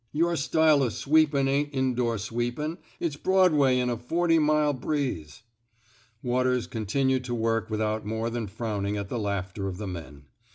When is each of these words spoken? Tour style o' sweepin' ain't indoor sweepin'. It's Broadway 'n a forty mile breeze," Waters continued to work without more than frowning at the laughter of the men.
Tour 0.15 0.35
style 0.35 0.81
o' 0.81 0.89
sweepin' 0.89 1.47
ain't 1.47 1.75
indoor 1.75 2.17
sweepin'. 2.17 2.79
It's 2.99 3.15
Broadway 3.17 3.77
'n 3.77 3.91
a 3.91 3.97
forty 3.97 4.39
mile 4.39 4.73
breeze," 4.73 5.43
Waters 6.23 6.65
continued 6.65 7.23
to 7.25 7.35
work 7.35 7.69
without 7.69 8.03
more 8.03 8.31
than 8.31 8.47
frowning 8.47 8.97
at 8.97 9.09
the 9.09 9.19
laughter 9.19 9.67
of 9.67 9.77
the 9.77 9.85
men. 9.85 10.25